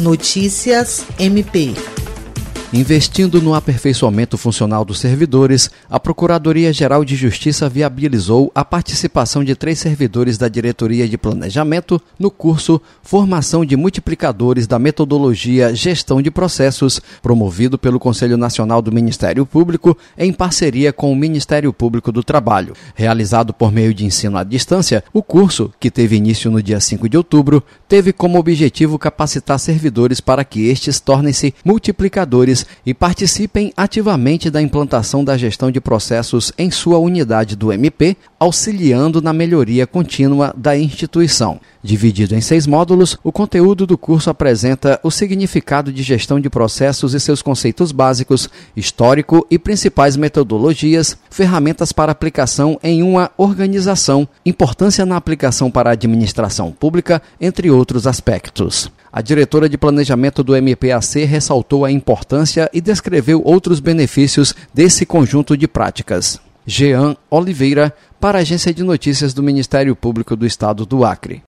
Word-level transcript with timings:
Notícias 0.00 1.04
MP. 1.18 1.74
Investindo 2.72 3.42
no 3.42 3.52
aperfeiçoamento 3.52 4.38
funcional 4.38 4.84
dos 4.84 5.00
servidores, 5.00 5.72
a 5.90 5.98
Procuradoria-Geral 5.98 7.04
de 7.04 7.16
Justiça 7.16 7.68
viabilizou 7.68 8.52
a 8.54 8.64
participação 8.64 9.42
de 9.42 9.56
três 9.56 9.80
servidores 9.80 10.38
da 10.38 10.46
Diretoria 10.46 11.08
de 11.08 11.18
Planejamento 11.18 12.00
no 12.16 12.30
curso 12.30 12.80
Formação 13.02 13.64
de 13.64 13.76
Multiplicadores 13.76 14.68
da 14.68 14.78
Metodologia 14.78 15.74
Gestão 15.74 16.22
de 16.22 16.30
Processos, 16.30 17.00
promovido 17.20 17.76
pelo 17.76 17.98
Conselho 17.98 18.36
Nacional 18.36 18.80
do 18.80 18.92
Ministério 18.92 19.44
Público 19.44 19.98
em 20.16 20.32
parceria 20.32 20.92
com 20.92 21.12
o 21.12 21.16
Ministério 21.16 21.72
Público 21.72 22.12
do 22.12 22.22
Trabalho. 22.22 22.74
Realizado 22.94 23.52
por 23.52 23.72
meio 23.72 23.92
de 23.92 24.04
ensino 24.04 24.38
à 24.38 24.44
distância, 24.44 25.02
o 25.12 25.24
curso, 25.24 25.72
que 25.80 25.90
teve 25.90 26.14
início 26.14 26.48
no 26.52 26.62
dia 26.62 26.78
5 26.78 27.08
de 27.08 27.16
outubro, 27.16 27.64
teve 27.88 28.12
como 28.12 28.38
objetivo 28.38 28.96
capacitar 28.96 29.58
servidores 29.58 30.20
para 30.20 30.44
que 30.44 30.68
estes 30.68 31.00
tornem-se 31.00 31.52
multiplicadores 31.64 32.59
e 32.84 32.94
participem 32.94 33.72
ativamente 33.76 34.50
da 34.50 34.60
implantação 34.60 35.24
da 35.24 35.36
gestão 35.36 35.70
de 35.70 35.80
processos 35.80 36.52
em 36.56 36.70
sua 36.70 36.98
unidade 36.98 37.56
do 37.56 37.72
MP, 37.72 38.16
auxiliando 38.38 39.20
na 39.20 39.32
melhoria 39.32 39.86
contínua 39.86 40.54
da 40.56 40.76
instituição. 40.76 41.60
Dividido 41.82 42.34
em 42.34 42.40
seis 42.42 42.66
módulos, 42.66 43.16
o 43.24 43.32
conteúdo 43.32 43.86
do 43.86 43.96
curso 43.96 44.28
apresenta 44.28 45.00
o 45.02 45.10
significado 45.10 45.90
de 45.90 46.02
gestão 46.02 46.38
de 46.38 46.50
processos 46.50 47.14
e 47.14 47.20
seus 47.20 47.40
conceitos 47.40 47.90
básicos, 47.90 48.50
histórico 48.76 49.46
e 49.50 49.58
principais 49.58 50.14
metodologias, 50.14 51.16
ferramentas 51.30 51.90
para 51.90 52.12
aplicação 52.12 52.78
em 52.82 53.02
uma 53.02 53.30
organização, 53.38 54.28
importância 54.44 55.06
na 55.06 55.16
aplicação 55.16 55.70
para 55.70 55.88
a 55.88 55.92
administração 55.94 56.70
pública, 56.70 57.22
entre 57.40 57.70
outros 57.70 58.06
aspectos. 58.06 58.90
A 59.12 59.20
diretora 59.20 59.68
de 59.68 59.76
planejamento 59.76 60.44
do 60.44 60.54
MPAC 60.54 61.24
ressaltou 61.24 61.84
a 61.84 61.90
importância 61.90 62.70
e 62.72 62.80
descreveu 62.80 63.42
outros 63.44 63.80
benefícios 63.80 64.54
desse 64.72 65.04
conjunto 65.04 65.56
de 65.56 65.66
práticas. 65.66 66.40
Jean 66.64 67.16
Oliveira, 67.28 67.92
para 68.20 68.38
a 68.38 68.42
Agência 68.42 68.72
de 68.72 68.84
Notícias 68.84 69.34
do 69.34 69.42
Ministério 69.42 69.96
Público 69.96 70.36
do 70.36 70.46
Estado 70.46 70.86
do 70.86 71.04
Acre. 71.04 71.38